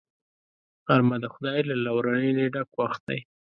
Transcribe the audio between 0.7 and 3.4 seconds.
غرمه د خدای له لورینې ډک وخت دی